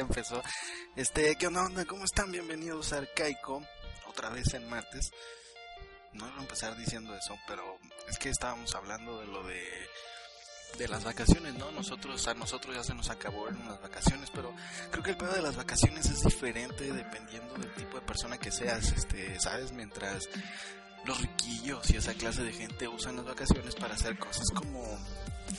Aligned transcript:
Empezó. 0.00 0.42
Este, 0.96 1.36
¿qué 1.36 1.46
onda, 1.46 1.64
onda? 1.64 1.84
¿Cómo 1.84 2.04
están? 2.04 2.30
Bienvenidos 2.32 2.92
a 2.92 2.98
Arcaico, 2.98 3.62
otra 4.08 4.30
vez 4.30 4.54
en 4.54 4.68
martes. 4.68 5.10
No 6.12 6.26
iba 6.26 6.38
a 6.38 6.42
empezar 6.42 6.76
diciendo 6.76 7.14
eso, 7.14 7.36
pero 7.46 7.78
es 8.08 8.18
que 8.18 8.28
estábamos 8.28 8.74
hablando 8.74 9.20
de 9.20 9.26
lo 9.26 9.46
de 9.46 9.88
de 10.78 10.88
las 10.88 11.04
vacaciones, 11.04 11.54
¿no? 11.54 11.70
Nosotros 11.70 12.26
a 12.28 12.34
nosotros 12.34 12.74
ya 12.74 12.82
se 12.82 12.94
nos 12.94 13.10
acabaron 13.10 13.58
las 13.68 13.80
vacaciones, 13.82 14.30
pero 14.30 14.54
creo 14.90 15.02
que 15.02 15.10
el 15.10 15.16
pedo 15.16 15.32
de 15.32 15.42
las 15.42 15.56
vacaciones 15.56 16.06
es 16.06 16.22
diferente 16.22 16.90
dependiendo 16.92 17.54
del 17.54 17.72
tipo 17.74 17.98
de 17.98 18.06
persona 18.06 18.38
que 18.38 18.50
seas, 18.50 18.90
este, 18.92 19.38
sabes, 19.38 19.72
mientras 19.72 20.28
los 21.04 21.20
riquillos 21.20 21.90
y 21.90 21.96
esa 21.96 22.14
clase 22.14 22.42
de 22.42 22.52
gente 22.52 22.88
usan 22.88 23.16
las 23.16 23.26
vacaciones 23.26 23.74
para 23.74 23.94
hacer 23.94 24.18
cosas 24.18 24.48
como 24.54 24.82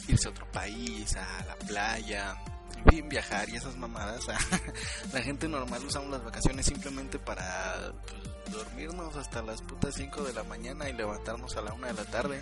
irse 0.07 0.27
a 0.27 0.31
otro 0.31 0.49
país, 0.51 1.15
a 1.15 1.45
la 1.45 1.55
playa, 1.57 2.35
en 2.77 2.91
fin, 2.91 3.09
viajar 3.09 3.49
y 3.49 3.55
esas 3.55 3.75
mamadas. 3.77 4.25
la 5.13 5.21
gente 5.21 5.47
normal 5.47 5.83
usamos 5.85 6.11
las 6.11 6.23
vacaciones 6.23 6.65
simplemente 6.65 7.19
para 7.19 7.93
pues, 8.05 8.53
dormirnos 8.53 9.15
hasta 9.15 9.41
las 9.41 9.61
putas 9.61 9.95
5 9.95 10.23
de 10.23 10.33
la 10.33 10.43
mañana 10.43 10.89
y 10.89 10.93
levantarnos 10.93 11.55
a 11.57 11.61
la 11.61 11.73
1 11.73 11.87
de 11.87 11.93
la 11.93 12.05
tarde, 12.05 12.41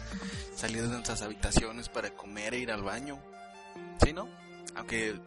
salir 0.55 0.81
de 0.83 0.89
nuestras 0.89 1.21
habitaciones 1.21 1.89
para 1.89 2.11
comer 2.11 2.53
e 2.53 2.59
ir 2.59 2.71
al 2.71 2.83
baño. 2.83 3.19
¿Sí, 4.03 4.13
no? 4.13 4.27
Aunque 4.75 5.19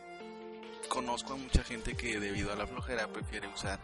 conozco 0.89 1.35
a 1.35 1.37
mucha 1.37 1.63
gente 1.65 1.97
que 1.97 2.21
debido 2.21 2.53
a 2.53 2.57
la 2.57 2.67
flojera 2.67 3.09
prefiere 3.09 3.49
usar 3.49 3.81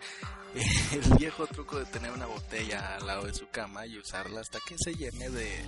el 0.93 1.19
viejo 1.19 1.47
truco 1.47 1.79
de 1.79 1.87
tener 1.87 2.11
una 2.11 2.27
botella 2.27 2.97
al 2.97 3.07
lado 3.07 3.27
de 3.27 3.35
su 3.35 3.49
cama 3.49 3.87
y 3.87 3.99
usarla 3.99 4.41
hasta 4.41 4.59
que 4.61 4.77
se 4.79 4.95
llene 4.95 5.31
de, 5.31 5.65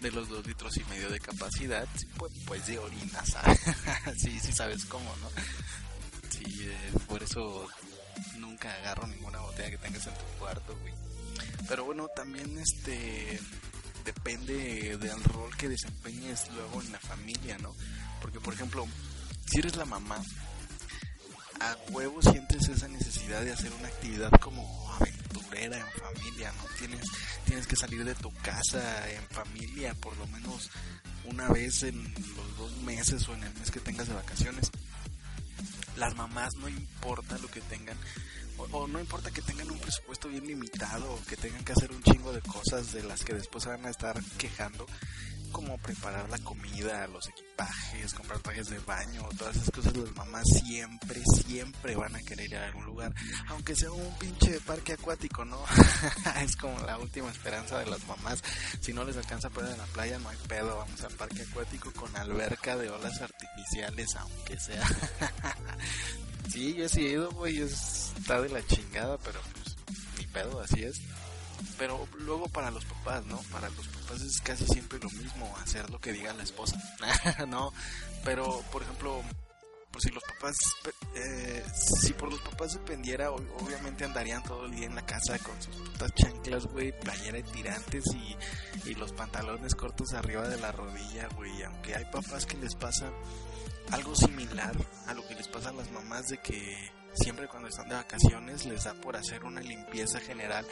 de 0.00 0.10
los 0.10 0.28
dos 0.28 0.46
litros 0.46 0.76
y 0.76 0.84
medio 0.84 1.10
de 1.10 1.20
capacidad, 1.20 1.86
pues, 2.16 2.32
pues 2.46 2.66
de 2.66 2.78
orina, 2.78 3.24
¿sabes? 3.24 3.60
Sí 4.50 4.56
sabes 4.56 4.84
cómo, 4.86 5.14
¿no? 5.16 5.28
Sí, 6.30 6.68
eh, 6.68 6.92
por 7.06 7.22
eso 7.22 7.66
nunca 8.38 8.72
agarro 8.74 9.06
ninguna 9.06 9.40
botella 9.40 9.70
que 9.70 9.78
tengas 9.78 10.06
en 10.06 10.14
tu 10.14 10.24
cuarto, 10.38 10.76
güey. 10.80 10.94
Pero 11.68 11.84
bueno, 11.84 12.08
también 12.14 12.58
este 12.58 13.40
depende 14.04 14.96
del 14.96 15.22
rol 15.24 15.54
que 15.56 15.68
desempeñes 15.68 16.50
luego 16.54 16.80
en 16.80 16.92
la 16.92 16.98
familia, 16.98 17.58
¿no? 17.58 17.74
Porque 18.20 18.40
por 18.40 18.54
ejemplo, 18.54 18.86
si 19.46 19.58
eres 19.58 19.76
la 19.76 19.84
mamá, 19.84 20.20
a 21.60 21.76
huevo 21.90 22.22
sientes 22.22 22.68
esa 22.68 22.88
necesidad 22.88 23.42
de 23.42 23.52
hacer 23.52 23.70
una 23.78 23.88
actividad 23.88 24.30
como 24.40 24.90
aventurera 24.94 25.78
en 25.78 25.86
familia, 26.00 26.52
¿no? 26.52 26.64
Tienes, 26.78 27.04
tienes 27.44 27.66
que 27.66 27.76
salir 27.76 28.04
de 28.04 28.14
tu 28.14 28.32
casa 28.42 29.08
en 29.10 29.22
familia 29.28 29.94
por 29.94 30.16
lo 30.16 30.26
menos 30.28 30.70
una 31.24 31.48
vez 31.48 31.82
en 31.82 32.02
los 32.36 32.56
dos 32.56 32.76
meses 32.82 33.28
o 33.28 33.34
en 33.34 33.44
el 33.44 33.54
mes 33.54 33.70
que 33.70 33.80
tengas 33.80 34.08
de 34.08 34.14
vacaciones. 34.14 34.70
Las 35.96 36.14
mamás 36.16 36.54
no 36.56 36.68
importa 36.68 37.38
lo 37.38 37.48
que 37.48 37.60
tengan, 37.60 37.96
o, 38.72 38.86
no 38.86 39.00
importa 39.00 39.30
que 39.30 39.42
tengan 39.42 39.70
un 39.70 39.78
presupuesto 39.78 40.28
bien 40.28 40.46
limitado 40.46 41.12
o 41.12 41.24
que 41.24 41.36
tengan 41.36 41.64
que 41.64 41.72
hacer 41.72 41.90
un 41.90 42.02
chingo 42.02 42.32
de 42.32 42.40
cosas 42.40 42.92
de 42.92 43.02
las 43.02 43.24
que 43.24 43.34
después 43.34 43.66
van 43.66 43.84
a 43.86 43.90
estar 43.90 44.22
quejando, 44.38 44.86
como 45.52 45.78
preparar 45.78 46.28
la 46.30 46.38
comida, 46.38 47.06
los 47.08 47.28
equipajes, 47.28 48.14
comprar 48.14 48.40
trajes 48.40 48.70
de 48.70 48.78
baño, 48.80 49.28
todas 49.36 49.56
esas 49.56 49.70
cosas, 49.70 49.96
las 49.96 50.14
mamás 50.14 50.46
siempre, 50.64 51.22
siempre 51.24 51.96
van 51.96 52.14
a 52.14 52.20
querer 52.20 52.50
ir 52.50 52.56
lugar, 53.00 53.14
aunque 53.48 53.74
sea 53.74 53.90
un 53.90 54.18
pinche 54.18 54.60
parque 54.60 54.92
acuático, 54.94 55.44
¿no? 55.44 55.62
es 56.42 56.56
como 56.56 56.78
la 56.80 56.98
última 56.98 57.30
esperanza 57.30 57.78
de 57.78 57.86
las 57.86 58.04
mamás. 58.06 58.42
Si 58.80 58.92
no 58.92 59.04
les 59.04 59.16
alcanza 59.16 59.50
para 59.50 59.68
ir 59.68 59.74
a 59.74 59.78
la 59.78 59.86
playa, 59.86 60.18
no 60.18 60.28
hay 60.28 60.38
pedo, 60.48 60.76
vamos 60.76 61.02
al 61.02 61.12
parque 61.12 61.42
acuático 61.42 61.92
con 61.92 62.14
alberca 62.16 62.76
de 62.76 62.90
olas 62.90 63.20
artificiales, 63.20 64.14
aunque 64.16 64.58
sea. 64.58 64.86
sí, 66.50 66.74
yo 66.74 66.84
he 66.84 66.88
sido, 66.88 67.30
güey, 67.30 67.60
está 67.60 68.40
de 68.40 68.48
la 68.48 68.66
chingada, 68.66 69.18
pero 69.18 69.40
pues 69.52 69.76
ni 70.18 70.26
pedo, 70.26 70.60
así 70.60 70.84
es 70.84 71.00
pero 71.78 72.06
luego 72.18 72.48
para 72.48 72.70
los 72.70 72.84
papás, 72.84 73.24
¿no? 73.26 73.38
Para 73.50 73.68
los 73.70 73.86
papás 73.88 74.20
es 74.22 74.40
casi 74.40 74.66
siempre 74.66 74.98
lo 74.98 75.10
mismo, 75.10 75.54
hacer 75.62 75.88
lo 75.90 75.98
que 75.98 76.12
diga 76.12 76.32
la 76.32 76.42
esposa, 76.42 76.80
¿no? 77.48 77.72
Pero, 78.24 78.62
por 78.72 78.82
ejemplo, 78.82 79.22
por 79.90 80.00
si 80.00 80.10
los 80.10 80.22
papás, 80.22 80.56
eh, 81.14 81.64
si 82.00 82.12
por 82.12 82.30
los 82.30 82.40
papás 82.40 82.74
dependiera, 82.74 83.30
obviamente 83.30 84.04
andarían 84.04 84.42
todo 84.42 84.66
el 84.66 84.72
día 84.72 84.86
en 84.86 84.94
la 84.94 85.04
casa 85.04 85.38
con 85.38 85.60
sus 85.60 85.74
putas 85.76 86.12
chanclas, 86.14 86.66
güey, 86.66 86.98
playera 86.98 87.38
de 87.38 87.42
tirantes 87.44 88.04
y, 88.14 88.88
y 88.88 88.94
los 88.94 89.12
pantalones 89.12 89.74
cortos 89.74 90.12
arriba 90.14 90.46
de 90.48 90.58
la 90.58 90.72
rodilla, 90.72 91.28
güey, 91.36 91.62
aunque 91.62 91.94
hay 91.94 92.04
papás 92.06 92.46
que 92.46 92.56
les 92.58 92.74
pasa 92.74 93.10
algo 93.90 94.14
similar 94.14 94.76
a 95.06 95.14
lo 95.14 95.26
que 95.26 95.34
les 95.34 95.48
pasa 95.48 95.70
a 95.70 95.72
las 95.72 95.90
mamás 95.90 96.28
de 96.28 96.38
que 96.38 96.92
siempre 97.14 97.48
cuando 97.48 97.68
están 97.68 97.88
de 97.88 97.96
vacaciones 97.96 98.64
les 98.66 98.84
da 98.84 98.94
por 98.94 99.16
hacer 99.16 99.44
una 99.44 99.60
limpieza 99.60 100.20
general 100.20 100.64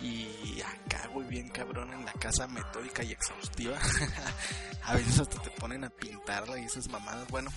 y 0.00 0.60
acá 0.60 1.08
güey 1.12 1.28
bien 1.28 1.48
cabrón 1.50 1.92
en 1.92 2.04
la 2.04 2.12
casa 2.14 2.48
metódica 2.48 3.04
y 3.04 3.12
exhaustiva. 3.12 3.78
A 4.82 4.94
veces 4.94 5.20
hasta 5.20 5.40
te 5.40 5.50
ponen 5.50 5.84
a 5.84 5.90
pintarla 5.90 6.58
y 6.58 6.64
esas 6.64 6.88
mamadas. 6.88 7.26
Bueno 7.28 7.50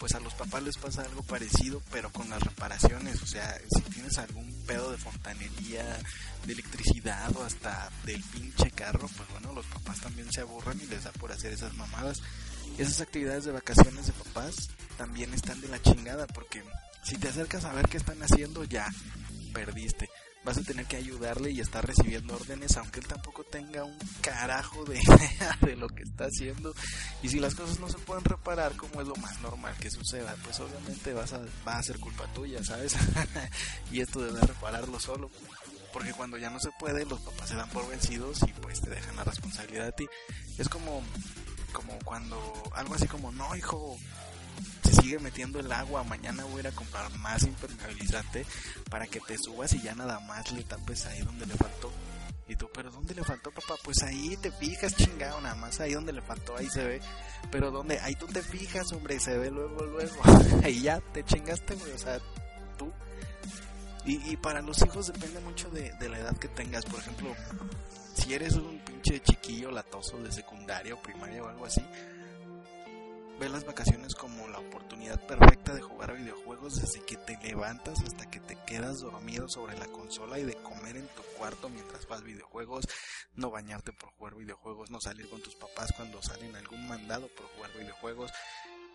pues 0.00 0.14
a 0.14 0.20
los 0.20 0.34
papás 0.34 0.64
les 0.64 0.76
pasa 0.76 1.02
algo 1.02 1.22
parecido 1.22 1.80
pero 1.92 2.10
con 2.10 2.28
las 2.28 2.42
reparaciones 2.42 3.22
o 3.22 3.26
sea 3.26 3.56
si 3.72 3.82
tienes 3.82 4.18
algún 4.18 4.50
pedo 4.66 4.90
de 4.90 4.98
fontanería 4.98 5.84
de 6.46 6.52
electricidad 6.52 7.30
o 7.36 7.44
hasta 7.44 7.90
del 8.04 8.22
pinche 8.24 8.72
carro 8.72 9.08
pues 9.16 9.28
bueno 9.30 9.52
los 9.52 9.66
papás 9.66 10.00
también 10.00 10.32
se 10.32 10.40
aburren 10.40 10.80
y 10.80 10.86
les 10.86 11.04
da 11.04 11.12
por 11.12 11.30
hacer 11.30 11.52
esas 11.52 11.74
mamadas 11.74 12.20
esas 12.78 13.00
actividades 13.00 13.44
de 13.44 13.52
vacaciones 13.52 14.06
de 14.06 14.12
papás 14.12 14.70
también 14.96 15.32
están 15.34 15.60
de 15.60 15.68
la 15.68 15.80
chingada 15.80 16.26
porque 16.26 16.64
si 17.02 17.16
te 17.16 17.28
acercas 17.28 17.64
a 17.64 17.72
ver 17.72 17.88
qué 17.88 17.96
están 17.96 18.22
haciendo, 18.22 18.64
ya 18.64 18.86
perdiste. 19.52 20.08
Vas 20.42 20.56
a 20.56 20.62
tener 20.62 20.86
que 20.86 20.96
ayudarle 20.96 21.50
y 21.50 21.60
estar 21.60 21.86
recibiendo 21.86 22.34
órdenes, 22.34 22.76
aunque 22.78 23.00
él 23.00 23.06
tampoco 23.06 23.44
tenga 23.44 23.84
un 23.84 23.96
carajo 24.22 24.84
de 24.84 24.98
idea 25.02 25.58
de 25.60 25.76
lo 25.76 25.88
que 25.88 26.02
está 26.02 26.24
haciendo. 26.24 26.74
Y 27.22 27.28
si 27.28 27.40
las 27.40 27.54
cosas 27.54 27.78
no 27.78 27.88
se 27.88 27.98
pueden 27.98 28.24
reparar, 28.24 28.74
como 28.76 29.02
es 29.02 29.08
lo 29.08 29.16
más 29.16 29.40
normal 29.40 29.74
que 29.78 29.90
suceda, 29.90 30.34
pues 30.42 30.58
obviamente 30.60 31.12
vas 31.12 31.32
a, 31.34 31.40
va 31.66 31.76
a 31.76 31.82
ser 31.82 31.98
culpa 31.98 32.26
tuya, 32.32 32.64
¿sabes? 32.64 32.94
y 33.92 34.00
esto 34.00 34.20
debe 34.20 34.40
repararlo 34.40 34.98
solo. 34.98 35.30
Porque 35.92 36.12
cuando 36.12 36.38
ya 36.38 36.50
no 36.50 36.60
se 36.60 36.70
puede, 36.78 37.04
los 37.04 37.20
papás 37.20 37.48
se 37.48 37.56
dan 37.56 37.68
por 37.70 37.86
vencidos 37.88 38.40
y 38.46 38.52
pues 38.52 38.80
te 38.80 38.90
dejan 38.90 39.16
la 39.16 39.24
responsabilidad 39.24 39.88
a 39.88 39.92
ti. 39.92 40.06
Es 40.56 40.68
como, 40.68 41.02
como 41.72 41.98
cuando, 42.04 42.62
algo 42.74 42.94
así 42.94 43.08
como, 43.08 43.32
no, 43.32 43.56
hijo, 43.56 43.98
sigue 44.92 45.18
metiendo 45.18 45.60
el 45.60 45.70
agua, 45.72 46.04
mañana 46.04 46.44
voy 46.44 46.58
a 46.58 46.60
ir 46.60 46.66
a 46.68 46.72
comprar 46.72 47.10
más 47.18 47.42
impermeabilizante 47.42 48.46
para 48.90 49.06
que 49.06 49.20
te 49.20 49.36
subas 49.38 49.72
y 49.74 49.82
ya 49.82 49.94
nada 49.94 50.20
más 50.20 50.50
le 50.52 50.62
tapes 50.64 51.06
ahí 51.06 51.20
donde 51.20 51.46
le 51.46 51.54
faltó. 51.54 51.92
Y 52.48 52.56
tú, 52.56 52.68
pero 52.74 52.90
¿dónde 52.90 53.14
le 53.14 53.22
faltó, 53.22 53.52
papá? 53.52 53.76
Pues 53.84 54.02
ahí 54.02 54.36
te 54.38 54.50
fijas, 54.50 54.96
chingado, 54.96 55.40
nada 55.40 55.54
más 55.54 55.78
ahí 55.78 55.94
donde 55.94 56.12
le 56.12 56.20
faltó, 56.20 56.56
ahí 56.56 56.68
se 56.68 56.84
ve. 56.84 57.00
Pero 57.52 57.70
¿dónde? 57.70 58.00
Ahí 58.00 58.16
tú 58.16 58.26
te 58.26 58.42
fijas, 58.42 58.90
hombre, 58.92 59.20
se 59.20 59.38
ve 59.38 59.52
luego, 59.52 59.84
luego. 59.84 60.20
ahí 60.64 60.82
ya 60.82 61.00
te 61.12 61.22
chingaste, 61.22 61.76
güey, 61.76 61.92
o 61.92 61.98
sea, 61.98 62.18
tú. 62.76 62.92
Y, 64.04 64.32
y 64.32 64.36
para 64.36 64.62
los 64.62 64.82
hijos 64.82 65.12
depende 65.12 65.38
mucho 65.40 65.70
de, 65.70 65.92
de 65.92 66.08
la 66.08 66.18
edad 66.18 66.36
que 66.38 66.48
tengas. 66.48 66.84
Por 66.86 66.98
ejemplo, 66.98 67.36
si 68.14 68.34
eres 68.34 68.54
un 68.54 68.80
pinche 68.80 69.20
chiquillo 69.20 69.70
latoso 69.70 70.18
de 70.18 70.32
secundaria 70.32 70.94
o 70.94 71.00
primaria 71.00 71.44
o 71.44 71.48
algo 71.48 71.66
así, 71.66 71.84
ve 73.40 73.48
las 73.48 73.64
vacaciones 73.64 74.14
como 74.14 74.48
la 74.48 74.58
oportunidad 74.58 75.18
perfecta 75.26 75.74
de 75.74 75.80
jugar 75.80 76.14
videojuegos 76.14 76.78
desde 76.78 77.00
que 77.06 77.16
te 77.16 77.38
levantas 77.42 77.98
hasta 78.02 78.30
que 78.30 78.38
te 78.38 78.54
quedas 78.66 79.00
dormido 79.00 79.48
sobre 79.48 79.78
la 79.78 79.86
consola 79.86 80.38
y 80.38 80.44
de 80.44 80.56
comer 80.56 80.98
en 80.98 81.08
tu 81.08 81.22
cuarto 81.38 81.70
mientras 81.70 82.06
vas 82.06 82.22
videojuegos, 82.22 82.84
no 83.36 83.50
bañarte 83.50 83.94
por 83.94 84.10
jugar 84.10 84.34
videojuegos, 84.34 84.90
no 84.90 85.00
salir 85.00 85.26
con 85.30 85.40
tus 85.40 85.54
papás 85.54 85.90
cuando 85.96 86.20
salen 86.20 86.54
algún 86.54 86.86
mandado 86.86 87.28
por 87.28 87.46
jugar 87.56 87.70
videojuegos. 87.78 88.30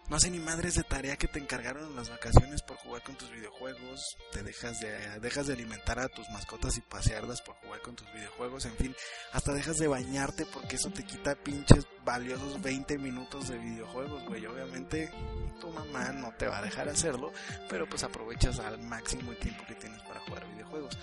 No 0.09 0.15
hace 0.15 0.29
ni 0.29 0.39
madres 0.39 0.75
de 0.75 0.83
tarea 0.83 1.17
que 1.17 1.27
te 1.27 1.39
encargaron 1.39 1.89
en 1.89 1.95
las 1.95 2.09
vacaciones 2.09 2.61
por 2.61 2.77
jugar 2.77 3.01
con 3.03 3.15
tus 3.15 3.31
videojuegos, 3.31 4.17
te 4.31 4.43
dejas 4.43 4.79
de, 4.79 5.19
dejas 5.19 5.47
de 5.47 5.53
alimentar 5.53 5.99
a 5.99 6.09
tus 6.09 6.29
mascotas 6.29 6.77
y 6.77 6.81
pasearlas 6.81 7.41
por 7.41 7.55
jugar 7.55 7.81
con 7.81 7.95
tus 7.95 8.11
videojuegos, 8.13 8.65
en 8.65 8.75
fin, 8.75 8.95
hasta 9.33 9.53
dejas 9.53 9.77
de 9.77 9.87
bañarte 9.87 10.45
porque 10.45 10.75
eso 10.75 10.89
te 10.91 11.03
quita 11.03 11.35
pinches 11.35 11.87
valiosos 12.03 12.61
20 12.61 12.97
minutos 12.99 13.49
de 13.49 13.57
videojuegos, 13.57 14.23
güey. 14.25 14.45
Obviamente 14.45 15.11
tu 15.59 15.69
mamá 15.69 16.11
no 16.11 16.31
te 16.37 16.47
va 16.47 16.59
a 16.59 16.61
dejar 16.61 16.87
hacerlo, 16.87 17.31
pero 17.67 17.87
pues 17.89 18.03
aprovechas 18.03 18.59
al 18.59 18.79
máximo 18.83 19.31
el 19.31 19.37
tiempo 19.37 19.63
que 19.67 19.75
tienes 19.75 20.01
para 20.03 20.19
jugar 20.21 20.47
videojuegos. 20.53 20.97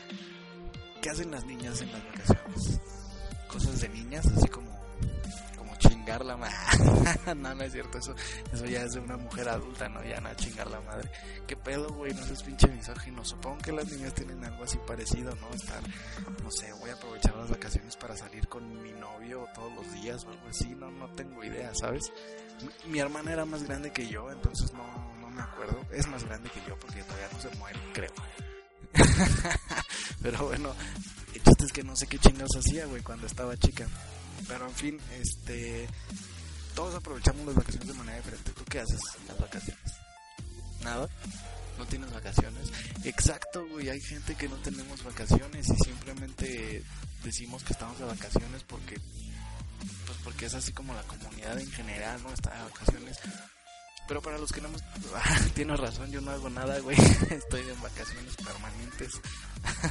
¿Qué 1.01 1.11
hacen 1.11 1.33
las 1.33 1.45
niñas 1.45 1.81
en 1.81 1.91
las 1.91 2.05
vacaciones? 2.05 2.81
Cosas 3.49 3.81
de 3.81 3.89
niñas, 3.89 4.25
así 4.27 4.49
como 4.49 4.82
chingar 6.13 6.25
la 6.25 6.37
madre. 6.37 7.35
no, 7.37 7.55
no 7.55 7.65
es 7.65 7.73
cierto, 7.73 7.99
eso, 7.99 8.15
eso 8.53 8.65
ya 8.67 8.83
es 8.83 8.93
de 8.93 9.01
una 9.01 9.17
mujer 9.17 9.49
adulta, 9.49 9.89
¿no? 9.89 10.03
Ya 10.05 10.21
no 10.21 10.35
chingar 10.35 10.71
la 10.71 10.81
madre. 10.81 11.11
¿Qué 11.47 11.57
pedo, 11.57 11.89
güey? 11.93 12.13
No 12.13 12.25
seas 12.25 12.43
pinche 12.43 12.69
misógino. 12.69 13.25
Supongo 13.25 13.59
que 13.59 13.73
las 13.73 13.91
niñas 13.91 14.15
tienen 14.15 14.45
algo 14.45 14.65
así 14.65 14.79
parecido, 14.87 15.35
¿no? 15.37 15.49
Estar, 15.51 15.83
no 16.43 16.51
sé, 16.51 16.73
voy 16.81 16.91
a 16.91 16.95
aprovechar 16.95 17.37
las 17.37 17.51
vacaciones 17.51 17.97
para 17.97 18.17
salir 18.17 18.47
con 18.49 18.83
mi 18.83 18.93
novio 18.93 19.47
todos 19.55 19.73
los 19.75 19.93
días 19.93 20.25
o 20.25 20.31
algo 20.31 20.49
así. 20.49 20.75
No, 20.75 20.91
no 20.91 21.09
tengo 21.11 21.43
idea, 21.45 21.75
¿sabes? 21.75 22.13
Mi, 22.85 22.93
mi 22.93 22.99
hermana 22.99 23.33
era 23.33 23.45
más 23.45 23.63
grande 23.63 23.91
que 23.93 24.07
yo, 24.09 24.31
entonces 24.31 24.73
no, 24.73 24.85
no 25.21 25.31
me 25.31 25.43
acuerdo. 25.43 25.81
Es 25.93 26.07
más 26.09 26.25
grande 26.25 26.51
que 26.51 26.61
yo 26.69 26.79
porque 26.79 27.03
todavía 27.03 27.29
no 27.33 27.41
se 27.41 27.57
muere, 27.57 27.79
creo. 27.93 28.13
Pero 30.23 30.47
bueno, 30.47 30.75
el 31.35 31.43
chiste 31.43 31.65
es 31.65 31.73
que 31.73 31.83
no 31.83 31.97
sé 31.97 32.07
qué 32.07 32.19
chingados 32.19 32.57
hacía, 32.57 32.87
güey, 32.87 33.03
cuando 33.03 33.27
estaba 33.27 33.57
chica. 33.57 33.87
Pero 34.49 34.67
en 34.67 34.75
fin, 34.75 35.01
este. 35.21 35.89
Todos 36.75 36.95
aprovechamos 36.95 37.47
las 37.47 37.55
vacaciones 37.55 37.89
de 37.89 37.95
manera 37.95 38.17
diferente. 38.17 38.51
¿Tú 38.53 38.65
qué 38.65 38.81
haces 38.81 39.01
en 39.21 39.29
las 39.29 39.39
vacaciones? 39.39 39.93
¿Nada? 40.83 41.09
¿No 41.79 41.87
tienes 41.87 42.11
vacaciones? 42.13 42.71
Exacto, 43.05 43.67
güey. 43.69 43.91
Hay 43.91 44.01
gente 44.01 44.35
que 44.35 44.49
no 44.49 44.57
tenemos 44.57 45.03
vacaciones 45.05 45.69
y 45.69 45.85
simplemente 45.85 46.83
decimos 47.23 47.63
que 47.63 47.73
estamos 47.73 47.99
de 47.99 48.05
vacaciones 48.07 48.63
porque. 48.65 48.99
Pues 50.07 50.19
porque 50.25 50.47
es 50.47 50.55
así 50.55 50.73
como 50.73 50.95
la 50.95 51.03
comunidad 51.03 51.59
en 51.59 51.71
general, 51.71 52.23
¿no? 52.23 52.33
Está 52.33 52.55
de 52.55 52.63
vacaciones. 52.63 53.19
Pero 54.09 54.21
para 54.21 54.39
los 54.39 54.53
que 54.53 54.61
no 54.61 54.69
hemos... 54.69 54.83
tienes 55.55 55.79
razón, 55.79 56.11
yo 56.11 56.21
no 56.21 56.31
hago 56.31 56.51
nada, 56.51 56.79
güey. 56.81 56.97
Estoy 57.31 57.61
en 57.61 57.81
vacaciones 57.81 58.37
permanentes. 58.37 59.21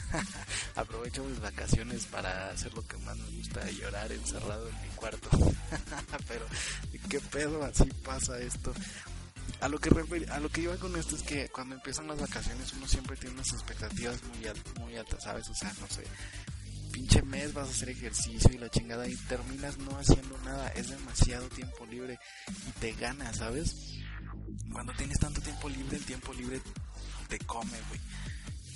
Aprovecho 0.76 1.24
mis 1.24 1.40
vacaciones 1.40 2.06
para 2.06 2.50
hacer 2.50 2.74
lo 2.74 2.86
que 2.86 2.98
más 2.98 3.18
me 3.18 3.38
gusta, 3.38 3.70
llorar 3.72 4.12
encerrado 4.12 4.68
en 4.68 4.82
mi 4.82 4.90
cuarto. 4.96 5.30
Pero, 6.28 6.46
¿qué 7.10 7.20
pedo 7.20 7.64
así 7.64 7.86
pasa 8.04 8.40
esto? 8.40 8.74
A 9.60 9.68
lo, 9.68 9.80
que 9.80 9.90
a 10.30 10.40
lo 10.40 10.50
que 10.50 10.62
iba 10.62 10.76
con 10.78 10.96
esto 10.96 11.16
es 11.16 11.24
que 11.24 11.50
cuando 11.50 11.76
empiezan 11.76 12.08
las 12.08 12.20
vacaciones 12.20 12.74
uno 12.74 12.88
siempre 12.88 13.16
tiene 13.16 13.36
unas 13.36 13.54
expectativas 13.54 14.20
muy, 14.24 14.48
muy 14.84 14.98
altas, 14.98 15.24
¿sabes? 15.24 15.48
O 15.50 15.56
sea, 15.56 15.72
no 15.80 15.88
sé, 15.88 16.04
pinche 16.92 17.22
mes 17.22 17.54
vas 17.54 17.68
a 17.68 17.72
hacer 17.72 17.90
ejercicio 17.90 18.52
y 18.52 18.58
la 18.58 18.70
chingada 18.70 19.08
y 19.08 19.16
terminas 19.16 19.78
no 19.78 19.98
haciendo 19.98 20.38
nada. 20.40 20.70
Es 20.70 20.90
demasiado 20.90 21.48
tiempo 21.50 21.86
libre 21.86 22.20
y 22.68 22.72
te 22.80 22.94
gana, 22.94 23.34
¿sabes? 23.34 24.01
Cuando 24.72 24.94
tienes 24.94 25.20
tanto 25.20 25.42
tiempo 25.42 25.70
libre, 25.70 25.98
el 25.98 26.06
tiempo 26.06 26.34
libre 26.34 26.62
te 27.28 27.40
come, 27.40 27.78
güey. 27.90 28.02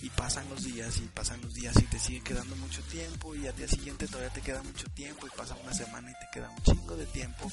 Y 0.01 0.10
pasan 0.10 0.48
los 0.50 0.63
días 0.63 0.98
y 0.98 1.07
pasan 1.07 1.42
los 1.42 1.54
días 1.54 1.75
y 1.77 1.83
te 1.83 1.98
sigue 1.98 2.22
quedando 2.22 2.56
mucho 2.57 2.83
tiempo 2.83 3.33
y 3.33 3.48
al 3.48 3.56
día 3.56 3.68
siguiente 3.68 4.07
todavía 4.07 4.30
te 4.31 4.42
queda 4.42 4.62
mucho 4.62 4.88
tiempo 4.89 5.25
y 5.25 5.36
pasa 5.36 5.56
una 5.63 5.74
semana 5.74 6.12
y 6.12 6.13
te 6.13 6.30
queda 6.31 6.50
un 6.50 6.62
chingo 6.62 6.95
de 6.95 7.07
tiempo. 7.07 7.50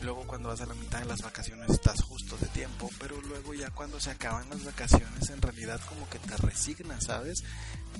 Luego 0.00 0.26
cuando 0.26 0.48
vas 0.48 0.62
a 0.62 0.66
la 0.66 0.74
mitad 0.74 1.00
de 1.00 1.06
las 1.06 1.20
vacaciones 1.20 1.68
estás 1.68 2.00
justo 2.02 2.38
de 2.38 2.46
tiempo, 2.46 2.88
pero 2.98 3.20
luego 3.22 3.52
ya 3.52 3.70
cuando 3.70 4.00
se 4.00 4.10
acaban 4.10 4.48
las 4.48 4.64
vacaciones 4.64 5.28
en 5.28 5.42
realidad 5.42 5.80
como 5.88 6.08
que 6.08 6.18
te 6.20 6.36
resignas, 6.38 7.04
¿sabes? 7.04 7.44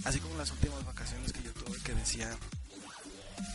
Así 0.05 0.19
como 0.20 0.37
las 0.38 0.50
últimas 0.50 0.82
vacaciones 0.84 1.32
que 1.32 1.43
yo 1.43 1.52
tuve 1.52 1.78
que 1.82 1.93
decía, 1.93 2.31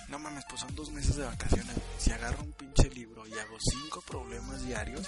no 0.09 0.19
mames, 0.19 0.45
pues 0.49 0.61
son 0.61 0.75
dos 0.75 0.91
meses 0.91 1.15
de 1.15 1.23
vacaciones. 1.23 1.75
Si 1.97 2.11
agarro 2.11 2.43
un 2.43 2.51
pinche 2.53 2.89
libro 2.89 3.25
y 3.27 3.33
hago 3.33 3.57
cinco 3.59 4.01
problemas 4.01 4.65
diarios, 4.65 5.05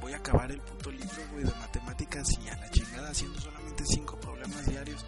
voy 0.00 0.12
a 0.12 0.16
acabar 0.16 0.50
el 0.50 0.60
puto 0.60 0.90
libro, 0.90 1.22
güey, 1.32 1.44
de 1.44 1.54
matemáticas 1.54 2.26
y 2.38 2.48
a 2.48 2.56
la 2.56 2.70
chingada 2.70 3.10
haciendo 3.10 3.40
solamente 3.40 3.84
cinco 3.86 4.18
problemas 4.20 4.66
diarios. 4.66 5.04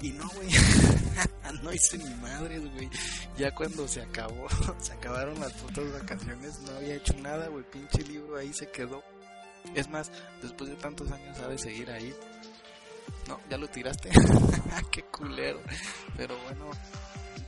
Y 0.00 0.12
no, 0.12 0.28
güey, 0.28 0.48
no 1.62 1.72
hice 1.72 1.98
ni 1.98 2.14
madres, 2.16 2.60
güey. 2.72 2.90
Ya 3.38 3.54
cuando 3.54 3.88
se 3.88 4.02
acabó, 4.02 4.46
se 4.78 4.92
acabaron 4.92 5.38
las 5.40 5.52
putas 5.54 5.92
vacaciones, 5.92 6.58
no 6.60 6.76
había 6.76 6.96
hecho 6.96 7.14
nada, 7.14 7.48
güey. 7.48 7.64
Pinche 7.70 8.02
libro 8.02 8.36
ahí 8.36 8.52
se 8.52 8.70
quedó. 8.70 9.02
Es 9.74 9.88
más, 9.88 10.10
después 10.42 10.68
de 10.68 10.76
tantos 10.76 11.10
años 11.10 11.36
sabe 11.38 11.56
seguir 11.56 11.90
ahí. 11.90 12.14
No, 13.28 13.40
ya 13.48 13.56
lo 13.56 13.66
tiraste. 13.68 14.10
Qué 14.92 15.02
culero. 15.04 15.60
Pero 16.16 16.36
bueno, 16.44 16.70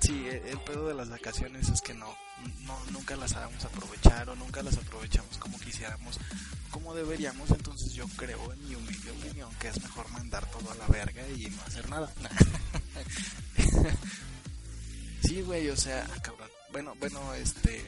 Sí, 0.06 0.24
e, 0.28 0.50
el 0.50 0.60
pedo 0.60 0.86
de 0.86 0.94
las 0.94 1.08
vacaciones 1.08 1.68
es 1.68 1.82
que 1.82 1.92
no, 1.92 2.16
no, 2.64 2.78
nunca 2.92 3.16
las 3.16 3.32
sabemos 3.32 3.64
aprovechar 3.64 4.28
o 4.30 4.36
nunca 4.36 4.62
las 4.62 4.78
aprovechamos 4.78 5.36
como 5.38 5.58
quisiéramos, 5.58 6.20
como 6.70 6.94
deberíamos. 6.94 7.50
Entonces 7.50 7.92
yo 7.92 8.06
creo, 8.16 8.52
en 8.52 8.68
mi 8.68 8.76
humilde 8.76 9.10
opinión, 9.10 9.52
que 9.58 9.66
es 9.66 9.82
mejor 9.82 10.08
mandar 10.10 10.48
todo 10.50 10.70
a 10.70 10.76
la 10.76 10.86
verga 10.86 11.26
y 11.28 11.46
no 11.46 11.60
hacer 11.62 11.88
nada. 11.88 12.12
sí, 15.24 15.40
güey, 15.42 15.68
o 15.70 15.76
sea, 15.76 16.06
ah, 16.14 16.22
cabrón. 16.22 16.50
Bueno, 16.70 16.94
bueno, 17.00 17.34
este, 17.34 17.84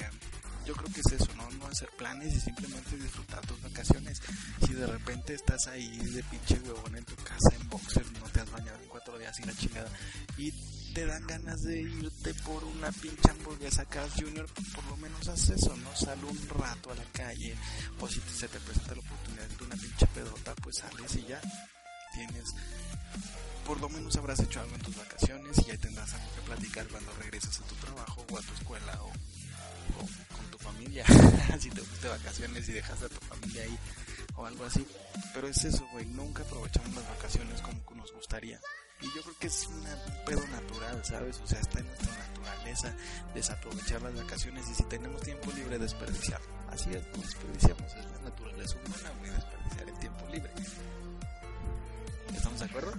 yo 0.66 0.74
creo 0.74 0.92
que 0.92 1.00
es 1.00 1.12
eso, 1.12 1.32
¿no? 1.36 1.48
No 1.52 1.66
hacer 1.68 1.88
planes 1.96 2.34
y 2.34 2.40
simplemente 2.40 2.96
disfrutar 2.96 3.46
tus 3.46 3.62
vacaciones. 3.62 4.20
Si 4.66 4.74
de 4.74 4.86
repente 4.88 5.34
estás 5.34 5.68
ahí 5.68 5.98
de 5.98 6.24
pinche 6.24 6.58
huevón 6.64 6.96
en 6.96 7.04
tu 7.04 7.14
casa 7.14 7.54
en 7.54 7.68
boxer, 7.68 8.04
no 8.20 8.28
te 8.30 8.40
has 8.40 8.50
bañado 8.50 8.82
en 8.82 8.88
cuatro 8.88 9.16
días 9.18 9.38
y 9.38 9.44
la 9.44 9.54
chingada, 9.54 9.90
y 10.36 10.52
te 10.94 11.06
dan 11.06 11.26
ganas 11.26 11.62
de 11.62 11.81
irte 11.81 12.35
por 12.44 12.64
una 12.64 12.90
pinche 12.93 13.31
hamburguesa 13.31 13.85
Carl 13.87 14.11
pues 14.11 14.69
por 14.75 14.85
lo 14.85 14.96
menos 14.96 15.29
haz 15.29 15.50
eso, 15.50 15.76
¿no? 15.76 15.94
Sal 15.94 16.23
un 16.25 16.49
rato 16.49 16.90
a 16.90 16.94
la 16.94 17.05
calle, 17.12 17.55
o 18.00 18.08
si 18.08 18.20
se 18.20 18.49
te 18.49 18.58
presenta 18.61 18.94
la 18.94 19.00
oportunidad 19.00 19.46
de 19.49 19.64
una 19.64 19.76
pinche 19.76 20.06
pedota, 20.08 20.55
pues 20.56 20.76
sales 20.76 21.14
y 21.17 21.26
ya 21.26 21.40
tienes, 22.14 22.55
por 23.67 23.81
lo 23.81 23.88
menos 23.88 24.17
habrás 24.17 24.40
hecho 24.40 24.61
algo 24.61 24.75
en 24.75 24.82
tus 24.82 24.96
vacaciones 24.96 25.58
y 25.58 25.64
ya 25.64 25.76
tendrás 25.76 26.12
algo 26.14 26.35
que 26.35 26.40
platicar 26.43 26.87
cuando 26.88 27.12
regresas 27.14 27.61
a 27.61 27.64
tu 27.64 27.75
trabajo 27.76 28.25
o 28.31 28.38
a 28.38 28.43
tu 28.43 28.55
escuela 28.55 29.02
o, 29.02 29.12
con 30.37 30.50
tu 30.50 30.58
familia, 30.58 31.05
si 31.61 31.70
te 31.70 31.81
fuiste 31.82 32.08
vacaciones 32.08 32.69
y 32.69 32.73
dejas 32.73 33.02
a 33.02 33.08
tu 33.08 33.20
familia 33.26 33.62
ahí 33.62 33.79
o 34.37 34.46
algo 34.46 34.64
así. 34.64 34.87
Pero 35.35 35.49
es 35.49 35.64
eso, 35.64 35.87
güey, 35.93 36.06
nunca 36.06 36.43
aprovechamos 36.43 36.94
las 36.94 37.08
vacaciones 37.08 37.61
como 37.61 37.79
nos 37.94 38.12
gustaría. 38.12 38.61
Y 39.00 39.06
yo 39.14 39.22
creo 39.22 39.38
que 39.38 39.46
es 39.46 39.66
un 39.66 39.84
pedo 40.26 40.46
natural, 40.48 41.04
¿sabes? 41.04 41.40
O 41.40 41.46
sea, 41.46 41.60
está 41.60 41.78
en 41.78 41.86
nuestra 41.86 42.16
naturaleza 42.16 42.94
desaprovechar 43.34 44.02
las 44.02 44.14
vacaciones 44.14 44.68
y 44.68 44.74
si 44.74 44.82
tenemos 44.84 45.20
tiempo 45.22 45.52
libre, 45.52 45.78
desperdiciarlo. 45.78 46.48
Así 46.68 46.90
es, 46.90 47.02
no 47.16 47.22
desperdiciamos, 47.22 47.94
es 47.94 48.04
la 48.06 48.20
naturaleza 48.22 48.76
humana, 48.84 49.12
güey, 49.20 49.30
desperdiciar 49.30 49.88
el 49.88 49.98
tiempo 49.98 50.26
libre. 50.26 50.50
¿Estamos 52.34 52.58
de 52.58 52.64
acuerdo? 52.66 52.92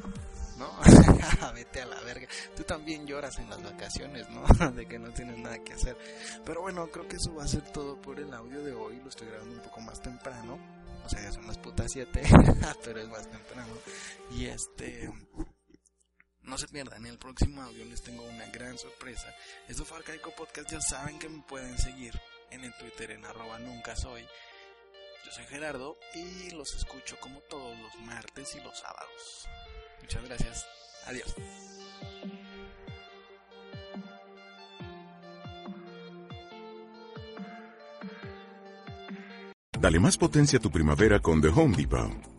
¿No? 0.58 0.72
Vete 1.54 1.82
a 1.82 1.86
la 1.86 2.00
verga. 2.02 2.28
Tú 2.56 2.64
también 2.64 3.06
lloras 3.06 3.38
en 3.40 3.50
las 3.50 3.62
vacaciones, 3.62 4.30
¿no? 4.30 4.72
de 4.72 4.86
que 4.86 5.00
no 5.00 5.12
tienes 5.12 5.38
nada 5.38 5.60
que 5.60 5.74
hacer. 5.74 5.98
Pero 6.46 6.62
bueno, 6.62 6.88
creo 6.88 7.08
que 7.08 7.16
eso 7.16 7.34
va 7.36 7.44
a 7.44 7.48
ser 7.48 7.62
todo 7.72 8.02
por 8.02 8.20
el 8.20 8.34
audio 8.34 8.64
de 8.64 8.74
hoy. 8.74 9.00
Lo 9.00 9.10
estoy 9.10 9.28
grabando 9.28 9.56
un 9.56 9.62
poco 9.62 9.80
más 9.82 10.02
temprano. 10.02 10.58
O 11.06 11.10
sea, 11.10 11.22
ya 11.22 11.32
son 11.32 11.48
las 11.48 11.58
putas 11.58 11.88
7, 11.92 12.22
pero 12.84 13.00
es 13.00 13.08
más 13.08 13.30
temprano. 13.30 13.74
Y 14.32 14.48
este 14.48 15.10
no 16.50 16.58
se 16.58 16.68
pierdan, 16.68 17.06
en 17.06 17.12
el 17.12 17.18
próximo 17.20 17.62
audio 17.62 17.86
les 17.86 18.02
tengo 18.02 18.24
una 18.24 18.46
gran 18.48 18.78
sorpresa. 18.78 19.34
Esto 19.68 19.86
fue 19.86 19.98
Arcaico 19.98 20.34
Podcast, 20.36 20.72
ya 20.72 20.82
saben 20.82 21.20
que 21.20 21.30
me 21.30 21.44
pueden 21.44 21.78
seguir 21.78 22.20
en 22.50 22.64
el 22.64 22.74
Twitter 22.74 23.12
en 23.12 23.24
arroba 23.24 23.60
nunca 23.60 23.96
soy. 23.96 24.24
Yo 25.26 25.32
soy 25.32 25.46
Gerardo 25.46 25.98
y 26.16 26.50
los 26.52 26.74
escucho 26.74 27.18
como 27.20 27.40
todos 27.42 27.78
los 27.78 27.96
martes 28.06 28.56
y 28.56 28.62
los 28.62 28.80
sábados. 28.80 29.48
Muchas 30.02 30.24
gracias. 30.24 30.68
Adiós. 31.06 31.36
Dale 39.80 40.00
más 40.00 40.18
potencia 40.18 40.58
a 40.58 40.62
tu 40.62 40.72
primavera 40.72 41.20
con 41.20 41.42
The 41.42 41.50
Home 41.50 41.78
Depot. 41.78 42.39